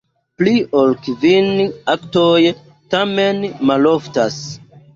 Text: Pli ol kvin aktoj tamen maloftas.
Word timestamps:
Pli 0.41 0.53
ol 0.79 0.95
kvin 1.07 1.51
aktoj 1.95 2.33
tamen 2.97 3.47
maloftas. 3.73 4.43